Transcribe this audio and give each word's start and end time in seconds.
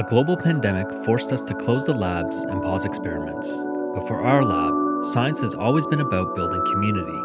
A 0.00 0.02
global 0.02 0.34
pandemic 0.34 0.86
forced 1.04 1.30
us 1.30 1.42
to 1.42 1.52
close 1.52 1.84
the 1.84 1.92
labs 1.92 2.38
and 2.44 2.62
pause 2.62 2.86
experiments. 2.86 3.54
But 3.94 4.08
for 4.08 4.22
our 4.22 4.42
lab, 4.42 5.04
science 5.12 5.42
has 5.42 5.54
always 5.54 5.84
been 5.84 6.00
about 6.00 6.34
building 6.34 6.64
community. 6.72 7.18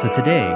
So 0.00 0.08
today, 0.08 0.48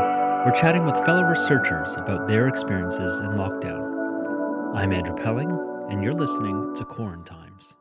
we're 0.46 0.54
chatting 0.58 0.86
with 0.86 0.96
fellow 1.04 1.22
researchers 1.22 1.96
about 1.96 2.26
their 2.26 2.48
experiences 2.48 3.18
in 3.18 3.32
lockdown. 3.32 4.74
I'm 4.74 4.90
Andrew 4.94 5.14
Pelling, 5.14 5.50
and 5.90 6.02
you're 6.02 6.14
listening 6.14 6.74
to 6.76 6.84
Quarantimes. 6.86 7.74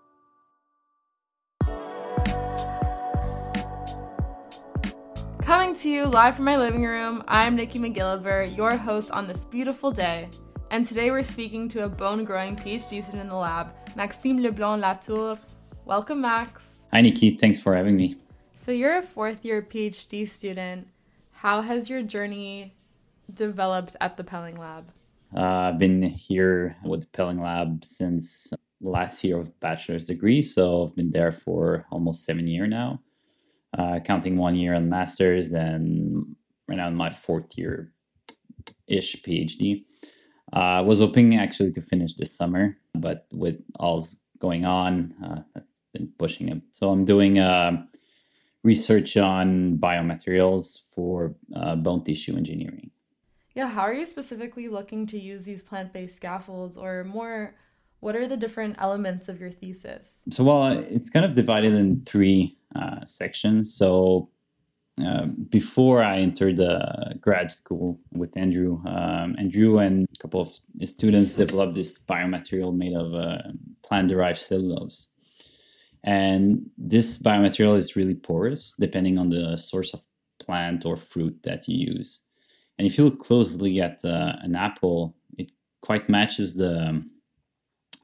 Coming 5.41 5.73
to 5.77 5.89
you 5.89 6.05
live 6.07 6.35
from 6.35 6.43
my 6.43 6.57
living 6.57 6.83
room, 6.83 7.23
I'm 7.29 7.55
Nikki 7.55 7.79
McGilliver, 7.79 8.57
your 8.57 8.75
host 8.75 9.09
on 9.11 9.25
this 9.25 9.45
beautiful 9.45 9.89
day. 9.89 10.27
And 10.73 10.83
today 10.83 11.11
we're 11.11 11.21
speaking 11.21 11.69
to 11.69 11.83
a 11.83 11.87
bone 11.87 12.23
growing 12.23 12.55
PhD 12.55 13.03
student 13.03 13.21
in 13.21 13.27
the 13.27 13.35
lab, 13.35 13.75
Maxime 13.95 14.41
Leblanc 14.41 14.81
Latour. 14.81 15.37
Welcome, 15.85 16.21
Max. 16.21 16.81
Hi, 16.91 17.01
Nikki. 17.01 17.37
Thanks 17.37 17.59
for 17.59 17.75
having 17.75 17.95
me. 17.95 18.15
So, 18.55 18.71
you're 18.71 18.97
a 18.97 19.03
fourth 19.03 19.45
year 19.45 19.61
PhD 19.61 20.27
student. 20.27 20.87
How 21.29 21.61
has 21.61 21.91
your 21.91 22.01
journey 22.01 22.73
developed 23.31 23.95
at 24.01 24.17
the 24.17 24.23
Pelling 24.23 24.57
Lab? 24.57 24.91
Uh, 25.37 25.69
I've 25.69 25.77
been 25.77 26.01
here 26.01 26.75
with 26.83 27.01
the 27.01 27.07
Pelling 27.09 27.39
Lab 27.39 27.85
since 27.85 28.51
last 28.81 29.23
year 29.23 29.37
of 29.37 29.59
bachelor's 29.59 30.07
degree, 30.07 30.41
so 30.41 30.81
I've 30.81 30.95
been 30.95 31.11
there 31.11 31.31
for 31.31 31.85
almost 31.91 32.25
seven 32.25 32.47
years 32.47 32.69
now, 32.69 32.99
uh, 33.77 33.99
counting 33.99 34.37
one 34.37 34.55
year 34.55 34.73
on 34.73 34.89
master's, 34.89 35.51
then 35.51 36.35
right 36.67 36.77
now 36.77 36.87
in 36.87 36.95
my 36.95 37.11
fourth 37.11 37.59
year 37.59 37.93
ish 38.87 39.21
PhD. 39.21 39.83
I 40.53 40.79
uh, 40.79 40.83
was 40.83 40.99
hoping 40.99 41.35
actually 41.35 41.71
to 41.71 41.81
finish 41.81 42.13
this 42.13 42.31
summer, 42.31 42.77
but 42.93 43.25
with 43.31 43.59
all's 43.79 44.17
going 44.37 44.65
on, 44.65 45.15
uh, 45.23 45.41
that's 45.55 45.81
been 45.93 46.11
pushing 46.19 46.47
it. 46.49 46.61
So 46.71 46.91
I'm 46.91 47.03
doing 47.05 47.39
uh, 47.39 47.85
research 48.61 49.17
on 49.17 49.77
biomaterials 49.79 50.93
for 50.93 51.33
uh, 51.55 51.75
bone 51.75 52.03
tissue 52.03 52.37
engineering. 52.37 52.91
Yeah, 53.55 53.67
how 53.67 53.81
are 53.81 53.93
you 53.93 54.05
specifically 54.05 54.67
looking 54.67 55.07
to 55.07 55.19
use 55.19 55.43
these 55.43 55.63
plant 55.63 55.91
based 55.91 56.17
scaffolds, 56.17 56.77
or 56.77 57.03
more, 57.03 57.55
what 57.99 58.15
are 58.15 58.27
the 58.27 58.37
different 58.37 58.75
elements 58.79 59.29
of 59.29 59.39
your 59.39 59.51
thesis? 59.51 60.23
So, 60.29 60.43
well, 60.43 60.77
it's 60.77 61.09
kind 61.09 61.25
of 61.25 61.33
divided 61.33 61.73
in 61.73 62.01
three 62.01 62.57
uh, 62.75 63.05
sections. 63.05 63.73
So, 63.73 64.29
uh, 65.01 65.25
before 65.25 66.03
I 66.03 66.19
entered 66.19 66.57
the 66.57 67.15
grad 67.19 67.51
school 67.51 67.99
with 68.11 68.37
Andrew, 68.37 68.81
um, 68.85 69.35
Andrew 69.39 69.79
and 69.79 70.07
a 70.13 70.21
couple 70.21 70.41
of 70.41 70.49
students 70.87 71.33
developed 71.33 71.73
this 71.73 71.97
biomaterial 71.97 72.75
made 72.75 72.95
of 72.95 73.13
uh, 73.13 73.41
plant 73.83 74.09
derived 74.09 74.39
cellulose. 74.39 75.09
And 76.03 76.69
this 76.77 77.17
biomaterial 77.17 77.75
is 77.75 77.95
really 77.95 78.13
porous 78.13 78.75
depending 78.77 79.17
on 79.17 79.29
the 79.29 79.57
source 79.57 79.93
of 79.93 80.03
plant 80.39 80.85
or 80.85 80.95
fruit 80.97 81.41
that 81.43 81.67
you 81.67 81.93
use. 81.93 82.21
And 82.77 82.85
if 82.85 82.97
you 82.97 83.05
look 83.05 83.19
closely 83.19 83.81
at 83.81 84.03
uh, 84.05 84.33
an 84.41 84.55
apple, 84.55 85.15
it 85.37 85.51
quite 85.81 86.09
matches 86.09 86.55
the 86.55 87.03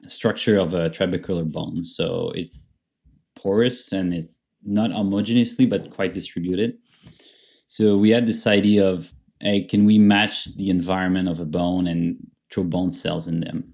structure 0.08 0.58
of 0.58 0.74
a 0.74 0.90
trabecular 0.90 1.50
bone. 1.50 1.84
So 1.84 2.32
it's 2.34 2.74
porous 3.36 3.92
and 3.92 4.12
it's 4.14 4.39
not 4.62 4.90
homogeneously 4.90 5.68
but 5.68 5.90
quite 5.90 6.12
distributed. 6.12 6.76
So 7.66 7.96
we 7.98 8.10
had 8.10 8.26
this 8.26 8.46
idea 8.46 8.88
of 8.88 9.12
hey, 9.40 9.62
can 9.62 9.86
we 9.86 9.98
match 9.98 10.44
the 10.56 10.68
environment 10.70 11.28
of 11.28 11.40
a 11.40 11.46
bone 11.46 11.86
and 11.86 12.18
throw 12.52 12.64
bone 12.64 12.90
cells 12.90 13.26
in 13.26 13.40
them? 13.40 13.72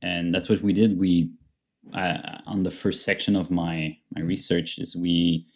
And 0.00 0.34
that's 0.34 0.48
what 0.48 0.62
we 0.62 0.72
did. 0.72 0.98
We 0.98 1.30
uh, 1.92 2.38
on 2.46 2.62
the 2.62 2.70
first 2.70 3.04
section 3.04 3.36
of 3.36 3.50
my 3.50 3.96
my 4.14 4.20
research 4.20 4.78
is 4.78 4.96
we 4.96 5.46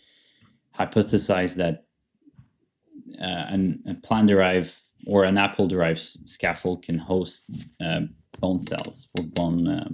hypothesized 0.79 1.57
that 1.57 1.85
uh, 3.21 3.47
an, 3.55 3.83
a 3.87 3.95
plant 3.95 4.29
derived 4.29 4.75
or 5.07 5.25
an 5.25 5.37
apple 5.37 5.67
derived 5.67 6.01
scaffold 6.29 6.85
can 6.85 6.99
host 6.99 7.51
uh, 7.85 8.01
bone 8.39 8.59
cells 8.59 9.13
for 9.15 9.23
bone 9.23 9.69
uh, 9.69 9.89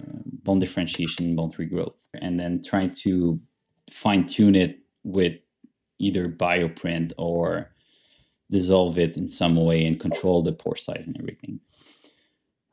uh, 0.00 0.20
bone 0.42 0.58
differentiation, 0.58 1.36
bone 1.36 1.50
regrowth, 1.52 2.00
and 2.20 2.38
then 2.38 2.62
trying 2.62 2.92
to 2.92 3.40
fine 3.90 4.26
tune 4.26 4.54
it 4.54 4.80
with 5.02 5.38
either 5.98 6.28
bioprint 6.28 7.12
or 7.18 7.70
dissolve 8.50 8.98
it 8.98 9.16
in 9.16 9.26
some 9.26 9.56
way 9.56 9.86
and 9.86 10.00
control 10.00 10.42
the 10.42 10.52
pore 10.52 10.76
size 10.76 11.06
and 11.06 11.16
everything. 11.18 11.60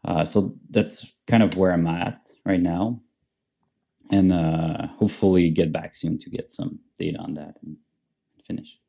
Uh, 0.04 0.26
so 0.26 0.56
that's 0.70 1.14
kind 1.28 1.44
of 1.44 1.58
where 1.58 1.72
I'm 1.72 1.88
at 1.88 2.28
right 2.46 2.60
now, 2.60 3.02
and 4.10 4.32
uh, 4.32 4.88
hopefully 4.88 5.50
get 5.52 5.72
back 5.72 5.94
soon 5.94 6.18
to 6.20 6.30
get 6.30 6.50
some 6.50 6.80
data 6.98 7.20
on 7.20 7.36
that 7.36 7.58
and 7.64 7.78
finish. 8.44 8.80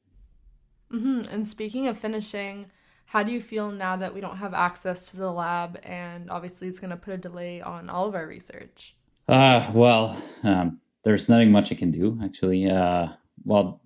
Mm-hmm. 0.90 1.32
And 1.32 1.46
speaking 1.46 1.86
of 1.86 1.98
finishing, 1.98 2.66
how 3.06 3.22
do 3.22 3.30
you 3.30 3.42
feel 3.42 3.70
now 3.70 3.96
that 3.96 4.14
we 4.14 4.22
don't 4.22 4.38
have 4.38 4.54
access 4.54 5.10
to 5.10 5.18
the 5.18 5.30
lab, 5.30 5.78
and 5.82 6.30
obviously 6.30 6.68
it's 6.68 6.78
going 6.78 6.90
to 6.90 6.96
put 6.96 7.14
a 7.14 7.18
delay 7.18 7.60
on 7.60 7.90
all 7.90 8.06
of 8.06 8.14
our 8.14 8.26
research? 8.26 8.96
Uh, 9.28 9.70
well, 9.74 10.16
um, 10.44 10.80
there's 11.02 11.28
nothing 11.28 11.50
much 11.50 11.72
I 11.72 11.74
can 11.74 11.90
do 11.90 12.18
actually. 12.22 12.68
Uh, 12.68 13.08
well, 13.44 13.80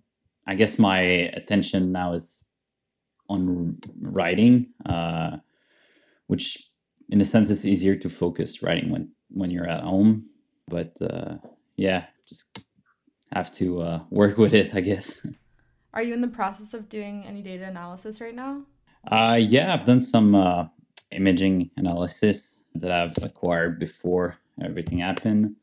I 0.46 0.54
guess 0.54 0.78
my 0.78 1.00
attention 1.00 1.92
now 1.92 2.12
is 2.12 2.44
on 3.28 3.78
writing, 4.00 4.68
uh, 4.84 5.38
which 6.26 6.70
in 7.08 7.20
a 7.20 7.24
sense 7.24 7.50
is 7.50 7.66
easier 7.66 7.96
to 7.96 8.08
focus 8.08 8.62
writing 8.62 8.90
when 8.90 9.10
when 9.30 9.50
you're 9.50 9.68
at 9.68 9.82
home. 9.82 10.24
But 10.68 10.96
uh, 11.00 11.36
yeah, 11.76 12.06
just 12.28 12.46
have 13.32 13.52
to 13.54 13.80
uh, 13.80 14.00
work 14.10 14.38
with 14.42 14.54
it, 14.54 14.74
I 14.74 14.80
guess. 14.80 15.26
Are 15.94 16.02
you 16.02 16.14
in 16.14 16.20
the 16.20 16.28
process 16.28 16.74
of 16.74 16.88
doing 16.88 17.24
any 17.26 17.42
data 17.42 17.64
analysis 17.64 18.20
right 18.20 18.34
now? 18.34 18.62
Uh, 19.06 19.38
yeah, 19.40 19.72
I've 19.72 19.84
done 19.84 20.00
some 20.00 20.34
uh, 20.34 20.66
imaging 21.10 21.70
analysis 21.76 22.64
that 22.74 22.90
I've 22.90 23.16
acquired 23.22 23.78
before 23.78 24.36
everything 24.60 24.98
happened 24.98 25.56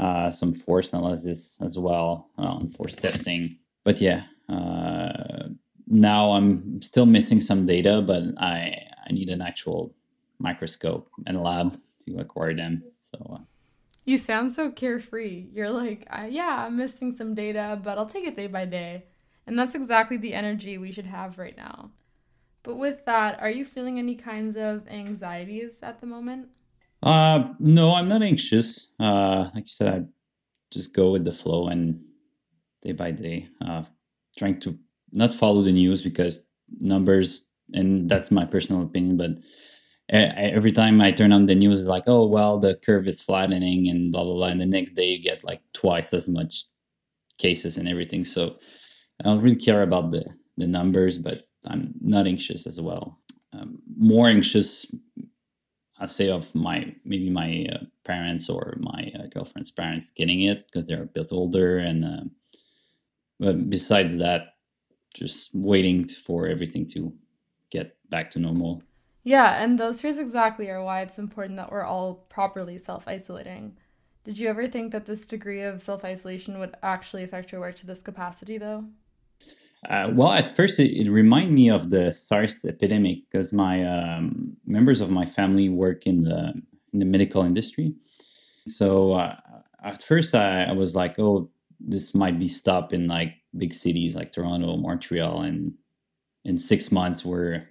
uh, 0.00 0.30
some 0.30 0.52
force 0.52 0.94
analysis 0.94 1.60
as 1.60 1.78
well 1.78 2.30
on 2.38 2.66
force 2.66 2.96
testing. 2.96 3.58
But 3.84 4.00
yeah, 4.00 4.24
uh, 4.48 5.50
now 5.86 6.32
I'm 6.32 6.80
still 6.80 7.06
missing 7.06 7.40
some 7.40 7.66
data, 7.66 8.00
but 8.00 8.22
I 8.38 8.88
I 9.06 9.12
need 9.12 9.28
an 9.28 9.42
actual 9.42 9.94
microscope 10.38 11.10
and 11.26 11.42
lab 11.42 11.72
to 12.06 12.18
acquire 12.18 12.54
them. 12.54 12.82
So. 12.98 13.18
Uh, 13.34 13.44
you 14.06 14.16
sound 14.16 14.54
so 14.54 14.70
carefree. 14.70 15.46
You're 15.52 15.70
like, 15.70 16.08
yeah, 16.30 16.64
I'm 16.66 16.78
missing 16.78 17.14
some 17.14 17.34
data, 17.34 17.78
but 17.84 17.98
I'll 17.98 18.06
take 18.06 18.24
it 18.24 18.36
day 18.36 18.46
by 18.46 18.64
day. 18.64 19.04
And 19.46 19.58
that's 19.58 19.74
exactly 19.74 20.16
the 20.16 20.32
energy 20.32 20.78
we 20.78 20.92
should 20.92 21.06
have 21.06 21.38
right 21.38 21.56
now. 21.56 21.90
But 22.62 22.76
with 22.76 23.04
that, 23.04 23.40
are 23.40 23.50
you 23.50 23.64
feeling 23.64 23.98
any 23.98 24.14
kinds 24.14 24.56
of 24.56 24.88
anxieties 24.88 25.78
at 25.82 26.00
the 26.00 26.06
moment? 26.06 26.48
Uh, 27.02 27.54
no, 27.58 27.94
I'm 27.94 28.06
not 28.06 28.22
anxious. 28.22 28.92
Uh, 29.00 29.48
like 29.54 29.64
you 29.64 29.68
said, 29.68 29.88
I 29.88 30.06
just 30.72 30.94
go 30.94 31.12
with 31.12 31.24
the 31.24 31.32
flow 31.32 31.68
and 31.68 32.00
day 32.82 32.92
by 32.92 33.10
day, 33.10 33.48
uh, 33.60 33.84
trying 34.38 34.60
to 34.60 34.78
not 35.12 35.34
follow 35.34 35.62
the 35.62 35.72
news 35.72 36.02
because 36.02 36.46
numbers, 36.80 37.46
and 37.72 38.08
that's 38.08 38.30
my 38.30 38.44
personal 38.44 38.82
opinion, 38.82 39.16
but 39.16 39.38
every 40.08 40.72
time 40.72 41.00
I 41.00 41.12
turn 41.12 41.32
on 41.32 41.46
the 41.46 41.54
news, 41.54 41.80
it's 41.80 41.88
like, 41.88 42.04
oh, 42.06 42.26
well, 42.26 42.58
the 42.58 42.74
curve 42.74 43.06
is 43.06 43.22
flattening 43.22 43.88
and 43.88 44.12
blah, 44.12 44.24
blah, 44.24 44.34
blah. 44.34 44.46
And 44.48 44.60
the 44.60 44.66
next 44.66 44.92
day 44.94 45.06
you 45.06 45.22
get 45.22 45.44
like 45.44 45.62
twice 45.72 46.12
as 46.12 46.28
much 46.28 46.64
cases 47.38 47.78
and 47.78 47.88
everything. 47.88 48.24
So 48.24 48.56
I 49.20 49.24
don't 49.24 49.40
really 49.40 49.56
care 49.56 49.82
about 49.82 50.10
the, 50.10 50.24
the 50.56 50.66
numbers, 50.66 51.18
but 51.18 51.46
I'm 51.66 51.94
not 52.00 52.26
anxious 52.26 52.66
as 52.66 52.80
well. 52.80 53.18
Um, 53.52 53.82
more 53.96 54.28
anxious 54.28 54.86
I 56.00 56.06
say 56.06 56.30
of 56.30 56.52
my 56.54 56.94
maybe 57.04 57.30
my 57.30 57.66
uh, 57.72 57.84
parents 58.04 58.48
or 58.48 58.76
my 58.78 59.12
uh, 59.14 59.26
girlfriend's 59.26 59.70
parents 59.70 60.10
getting 60.10 60.42
it 60.42 60.66
because 60.66 60.86
they're 60.86 61.02
a 61.02 61.06
bit 61.06 61.28
older 61.30 61.78
and 61.78 62.04
uh, 62.04 62.24
but 63.38 63.68
besides 63.68 64.18
that 64.18 64.54
just 65.14 65.50
waiting 65.54 66.04
for 66.04 66.46
everything 66.46 66.86
to 66.86 67.12
get 67.70 67.96
back 68.08 68.30
to 68.30 68.38
normal. 68.38 68.82
Yeah 69.24 69.62
and 69.62 69.78
those 69.78 70.00
fears 70.00 70.18
exactly 70.18 70.70
are 70.70 70.82
why 70.82 71.02
it's 71.02 71.18
important 71.18 71.56
that 71.58 71.70
we're 71.70 71.84
all 71.84 72.14
properly 72.30 72.78
self-isolating. 72.78 73.76
Did 74.24 74.38
you 74.38 74.48
ever 74.48 74.68
think 74.68 74.92
that 74.92 75.06
this 75.06 75.24
degree 75.24 75.62
of 75.62 75.82
self-isolation 75.82 76.58
would 76.58 76.76
actually 76.82 77.24
affect 77.24 77.52
your 77.52 77.60
work 77.60 77.76
to 77.76 77.86
this 77.86 78.02
capacity 78.02 78.56
though 78.56 78.86
uh, 79.88 80.10
well, 80.16 80.32
at 80.32 80.44
first, 80.44 80.78
it, 80.78 80.92
it 80.96 81.10
reminded 81.10 81.52
me 81.52 81.70
of 81.70 81.88
the 81.88 82.12
SARS 82.12 82.64
epidemic 82.64 83.30
because 83.30 83.52
my 83.52 83.84
um, 83.84 84.56
members 84.66 85.00
of 85.00 85.10
my 85.10 85.24
family 85.24 85.68
work 85.68 86.06
in 86.06 86.20
the 86.20 86.52
in 86.92 86.98
the 86.98 87.06
medical 87.06 87.44
industry. 87.44 87.94
So 88.66 89.12
uh, 89.12 89.36
at 89.82 90.02
first, 90.02 90.34
I, 90.34 90.64
I, 90.64 90.72
was 90.72 90.94
like, 90.94 91.18
"Oh, 91.18 91.50
this 91.78 92.14
might 92.14 92.38
be 92.38 92.48
stopped 92.48 92.92
in 92.92 93.08
like 93.08 93.34
big 93.56 93.72
cities 93.72 94.14
like 94.14 94.32
Toronto, 94.32 94.76
Montreal, 94.76 95.42
and 95.42 95.74
in 96.44 96.58
six 96.58 96.92
months, 96.92 97.24
where 97.24 97.68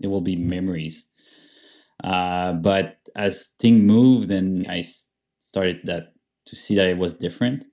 it 0.00 0.06
will 0.06 0.20
be 0.20 0.36
memories." 0.36 1.06
Uh, 2.02 2.52
but 2.52 2.98
as 3.16 3.48
thing 3.58 3.86
moved 3.86 4.30
and 4.30 4.66
I 4.68 4.82
started 5.38 5.80
that 5.84 6.12
to 6.46 6.56
see 6.56 6.76
that 6.76 6.88
it 6.88 6.98
was 6.98 7.16
different, 7.16 7.64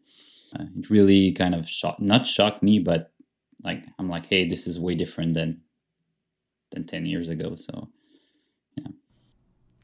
uh, 0.57 0.63
it 0.77 0.89
really 0.89 1.33
kind 1.33 1.53
of 1.53 1.67
shocked, 1.67 1.99
not 1.99 2.25
shocked 2.25 2.63
me, 2.63 2.79
but 2.79 3.10
like 3.63 3.83
I'm 3.99 4.09
like, 4.09 4.27
hey, 4.27 4.47
this 4.47 4.67
is 4.67 4.79
way 4.79 4.95
different 4.95 5.33
than 5.33 5.61
than 6.71 6.85
10 6.85 7.05
years 7.05 7.29
ago. 7.29 7.55
So 7.55 7.89
yeah. 8.77 8.91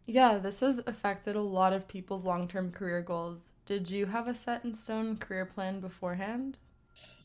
Yeah, 0.06 0.38
this 0.38 0.62
has 0.62 0.80
affected 0.88 1.36
a 1.36 1.42
lot 1.42 1.74
of 1.74 1.88
people's 1.88 2.26
long-term 2.26 2.72
career 2.72 3.02
goals. 3.02 3.50
Did 3.66 3.90
you 3.90 4.06
have 4.06 4.28
a 4.28 4.36
set 4.36 4.64
in 4.64 4.74
stone 4.74 5.18
career 5.18 5.46
plan 5.46 5.82
beforehand? 5.82 6.58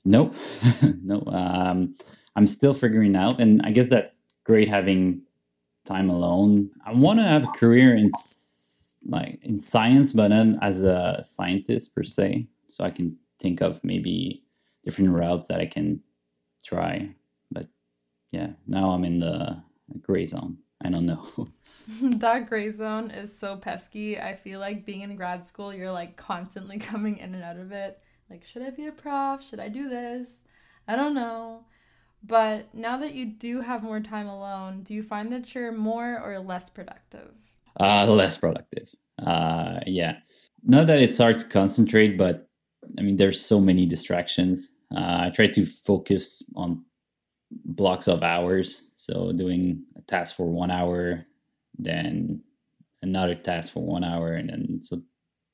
Nope, 0.04 0.34
no. 1.02 1.22
Um, 1.26 1.94
I'm 2.34 2.46
still 2.46 2.74
figuring 2.74 3.14
out, 3.14 3.40
and 3.40 3.62
I 3.62 3.70
guess 3.70 3.88
that's 3.88 4.24
great 4.44 4.68
having 4.68 5.22
time 5.84 6.10
alone. 6.10 6.70
I 6.84 6.92
want 6.92 7.18
to 7.18 7.24
have 7.24 7.44
a 7.44 7.52
career 7.58 7.94
in 7.96 8.08
like 9.06 9.38
in 9.42 9.56
science, 9.56 10.12
but 10.12 10.28
then 10.28 10.58
as 10.62 10.82
a 10.82 11.20
scientist 11.22 11.94
per 11.94 12.02
se, 12.02 12.48
so 12.68 12.84
I 12.84 12.90
can 12.90 13.16
think 13.38 13.60
of 13.60 13.82
maybe 13.84 14.44
different 14.84 15.10
routes 15.10 15.48
that 15.48 15.60
I 15.60 15.66
can 15.66 16.00
try. 16.62 17.14
But 17.50 17.68
yeah, 18.30 18.50
now 18.66 18.90
I'm 18.90 19.04
in 19.04 19.18
the 19.18 19.62
gray 20.00 20.26
zone. 20.26 20.58
I 20.84 20.90
don't 20.90 21.06
know. 21.06 21.24
that 22.18 22.48
gray 22.48 22.70
zone 22.70 23.10
is 23.10 23.36
so 23.36 23.56
pesky. 23.56 24.18
I 24.18 24.34
feel 24.34 24.58
like 24.58 24.84
being 24.84 25.02
in 25.02 25.16
grad 25.16 25.46
school, 25.46 25.72
you're 25.72 25.92
like 25.92 26.16
constantly 26.16 26.78
coming 26.90 27.18
in 27.18 27.34
and 27.34 27.44
out 27.44 27.56
of 27.56 27.72
it. 27.72 28.00
Like, 28.30 28.44
should 28.44 28.62
I 28.62 28.70
be 28.70 28.86
a 28.86 28.92
prof? 28.92 29.42
Should 29.42 29.60
I 29.60 29.68
do 29.68 29.88
this? 29.88 30.28
I 30.88 30.96
don't 30.96 31.14
know. 31.14 31.64
But 32.24 32.72
now 32.74 32.98
that 32.98 33.14
you 33.14 33.26
do 33.26 33.60
have 33.60 33.82
more 33.82 34.00
time 34.00 34.28
alone, 34.28 34.82
do 34.82 34.94
you 34.94 35.02
find 35.02 35.32
that 35.32 35.54
you're 35.54 35.72
more 35.72 36.20
or 36.20 36.38
less 36.38 36.70
productive? 36.70 37.32
Uh, 37.78 38.06
less 38.06 38.38
productive. 38.38 38.88
Uh, 39.18 39.80
yeah. 39.86 40.18
Not 40.64 40.86
that 40.86 41.00
it's 41.00 41.18
hard 41.18 41.38
to 41.40 41.46
concentrate, 41.46 42.16
but 42.16 42.48
I 42.98 43.02
mean, 43.02 43.16
there's 43.16 43.40
so 43.40 43.60
many 43.60 43.86
distractions. 43.86 44.76
Uh, 44.94 45.26
I 45.26 45.30
try 45.30 45.46
to 45.48 45.64
focus 45.64 46.42
on 46.54 46.84
blocks 47.50 48.08
of 48.08 48.22
hours. 48.22 48.82
So 48.96 49.32
doing 49.32 49.84
a 49.96 50.02
task 50.02 50.36
for 50.36 50.46
one 50.46 50.70
hour, 50.70 51.24
then 51.78 52.42
another 53.02 53.34
task 53.34 53.72
for 53.72 53.82
one 53.82 54.04
hour, 54.04 54.32
and 54.32 54.48
then 54.48 54.80
so 54.80 55.02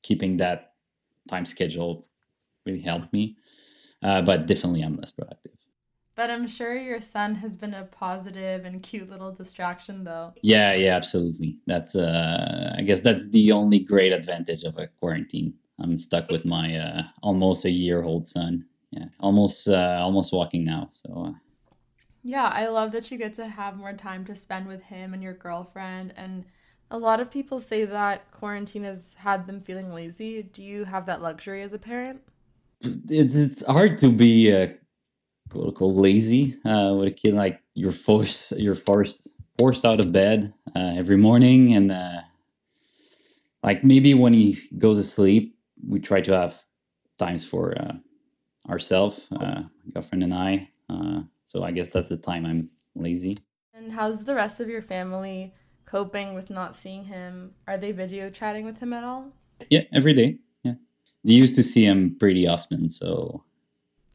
keeping 0.03 0.37
that 0.37 0.73
time 1.27 1.45
schedule 1.45 2.05
really 2.65 2.81
helped 2.81 3.11
me. 3.13 3.37
Uh, 4.01 4.21
but 4.21 4.47
definitely, 4.47 4.81
I'm 4.81 4.97
less 4.97 5.11
productive. 5.11 5.53
But 6.15 6.29
I'm 6.29 6.47
sure 6.47 6.75
your 6.75 6.99
son 6.99 7.35
has 7.35 7.55
been 7.55 7.73
a 7.73 7.85
positive 7.85 8.65
and 8.65 8.83
cute 8.83 9.09
little 9.09 9.31
distraction, 9.31 10.03
though. 10.03 10.33
Yeah, 10.41 10.73
yeah, 10.73 10.95
absolutely. 10.95 11.59
That's, 11.65 11.95
uh, 11.95 12.75
I 12.77 12.81
guess, 12.81 13.01
that's 13.01 13.31
the 13.31 13.53
only 13.53 13.79
great 13.79 14.11
advantage 14.11 14.63
of 14.63 14.77
a 14.77 14.87
quarantine. 14.87 15.53
I'm 15.81 15.97
stuck 15.97 16.29
with 16.29 16.45
my 16.45 16.75
uh, 16.75 17.03
almost 17.21 17.65
a 17.65 17.71
year 17.71 18.03
old 18.03 18.27
son. 18.27 18.65
Yeah, 18.91 19.05
almost, 19.19 19.67
uh, 19.67 19.99
almost 20.01 20.33
walking 20.33 20.65
now. 20.65 20.89
So. 20.91 21.25
Uh, 21.27 21.39
yeah, 22.23 22.47
I 22.47 22.67
love 22.67 22.91
that 22.91 23.09
you 23.11 23.17
get 23.17 23.33
to 23.35 23.47
have 23.47 23.77
more 23.77 23.93
time 23.93 24.25
to 24.25 24.35
spend 24.35 24.67
with 24.67 24.81
him 24.83 25.13
and 25.13 25.23
your 25.23 25.33
girlfriend. 25.33 26.13
And 26.17 26.45
a 26.91 26.97
lot 26.97 27.19
of 27.19 27.31
people 27.31 27.59
say 27.59 27.85
that 27.85 28.31
quarantine 28.31 28.83
has 28.83 29.13
had 29.13 29.47
them 29.47 29.61
feeling 29.61 29.93
lazy. 29.93 30.43
Do 30.43 30.63
you 30.63 30.85
have 30.85 31.05
that 31.05 31.21
luxury 31.21 31.61
as 31.61 31.73
a 31.73 31.79
parent? 31.79 32.21
It's 32.81 33.35
it's 33.35 33.65
hard 33.65 33.97
to 33.99 34.09
be 34.09 34.53
uh, 34.53 34.67
quote 35.49 35.67
unquote 35.67 35.95
lazy 35.95 36.55
uh, 36.65 36.95
with 36.97 37.09
a 37.09 37.11
kid 37.11 37.33
like 37.33 37.61
you're 37.73 37.91
forced 37.91 38.57
you're 38.57 38.75
forced 38.75 39.27
forced 39.57 39.83
out 39.83 39.99
of 39.99 40.11
bed 40.13 40.53
uh, 40.75 40.93
every 40.95 41.17
morning 41.17 41.73
and 41.73 41.91
uh, 41.91 42.21
like 43.61 43.83
maybe 43.83 44.13
when 44.13 44.31
he 44.31 44.57
goes 44.77 44.95
to 44.95 45.03
sleep 45.03 45.58
we 45.87 45.99
try 45.99 46.21
to 46.21 46.31
have 46.31 46.61
times 47.17 47.43
for 47.45 47.79
uh, 47.79 47.93
ourselves 48.69 49.27
uh, 49.31 49.63
girlfriend 49.93 50.23
and 50.23 50.33
i 50.33 50.69
uh, 50.89 51.21
so 51.45 51.63
i 51.63 51.71
guess 51.71 51.89
that's 51.89 52.09
the 52.09 52.17
time 52.17 52.45
i'm 52.45 52.69
lazy 52.95 53.37
and 53.73 53.91
how's 53.91 54.23
the 54.23 54.35
rest 54.35 54.59
of 54.59 54.69
your 54.69 54.81
family 54.81 55.53
coping 55.85 56.33
with 56.33 56.49
not 56.49 56.75
seeing 56.75 57.05
him 57.05 57.53
are 57.67 57.77
they 57.77 57.91
video 57.91 58.29
chatting 58.29 58.65
with 58.65 58.79
him 58.79 58.93
at 58.93 59.03
all 59.03 59.31
yeah 59.69 59.81
every 59.93 60.13
day 60.13 60.37
yeah 60.63 60.73
they 61.23 61.33
used 61.33 61.55
to 61.55 61.63
see 61.63 61.83
him 61.85 62.15
pretty 62.19 62.47
often 62.47 62.89
so 62.89 63.43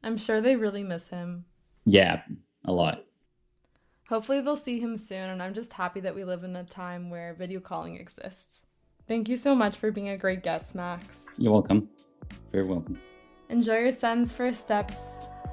I'm 0.04 0.18
sure 0.18 0.42
they 0.42 0.54
really 0.54 0.82
miss 0.82 1.08
him. 1.08 1.46
Yeah, 1.86 2.22
a 2.66 2.72
lot. 2.72 3.06
Hopefully, 4.10 4.42
they'll 4.42 4.56
see 4.56 4.78
him 4.78 4.98
soon, 4.98 5.30
and 5.30 5.42
I'm 5.42 5.54
just 5.54 5.72
happy 5.72 6.00
that 6.00 6.14
we 6.14 6.24
live 6.24 6.44
in 6.44 6.54
a 6.56 6.62
time 6.62 7.08
where 7.08 7.32
video 7.32 7.58
calling 7.58 7.96
exists. 7.96 8.66
Thank 9.06 9.28
you 9.28 9.36
so 9.36 9.54
much 9.54 9.76
for 9.76 9.90
being 9.90 10.08
a 10.08 10.16
great 10.16 10.42
guest, 10.42 10.74
Max. 10.74 11.38
You're 11.38 11.52
welcome. 11.52 11.88
Very 12.52 12.66
welcome. 12.66 12.98
Enjoy 13.50 13.78
your 13.78 13.92
son's 13.92 14.32
first 14.32 14.60
steps. 14.60 14.96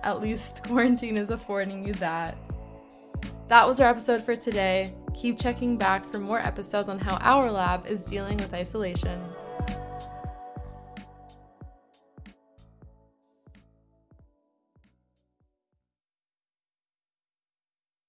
At 0.04 0.22
least 0.22 0.64
quarantine 0.68 1.18
is 1.18 1.32
affording 1.32 1.86
you 1.86 1.94
that. 1.96 2.38
That 3.50 3.68
was 3.68 3.82
our 3.82 3.90
episode 3.90 4.24
for 4.24 4.36
today. 4.36 4.94
Keep 5.14 5.38
checking 5.38 5.78
back 5.78 6.06
for 6.06 6.20
more 6.20 6.40
episodes 6.40 6.88
on 6.88 6.98
how 6.98 7.18
our 7.18 7.52
lab 7.52 7.86
is 7.86 8.06
dealing 8.06 8.38
with 8.38 8.54
isolation. 8.54 9.22